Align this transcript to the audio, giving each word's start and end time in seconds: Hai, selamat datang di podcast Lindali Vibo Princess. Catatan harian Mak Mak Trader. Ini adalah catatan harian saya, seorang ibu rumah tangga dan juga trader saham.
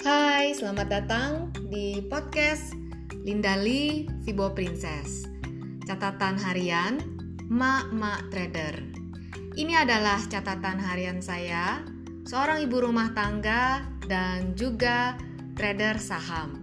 Hai, 0.00 0.56
selamat 0.56 0.88
datang 0.88 1.52
di 1.68 2.00
podcast 2.08 2.72
Lindali 3.20 4.08
Vibo 4.24 4.48
Princess. 4.56 5.28
Catatan 5.84 6.40
harian 6.40 7.04
Mak 7.52 7.92
Mak 7.92 8.32
Trader. 8.32 8.80
Ini 9.60 9.84
adalah 9.84 10.24
catatan 10.24 10.80
harian 10.80 11.20
saya, 11.20 11.84
seorang 12.24 12.64
ibu 12.64 12.80
rumah 12.80 13.12
tangga 13.12 13.84
dan 14.08 14.56
juga 14.56 15.20
trader 15.52 16.00
saham. 16.00 16.59